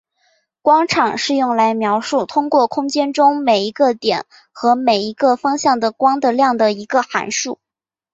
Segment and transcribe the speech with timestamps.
[0.63, 7.59] 光场是用来描述通过空间中每一个点和每一个方向的光的量的一个函数。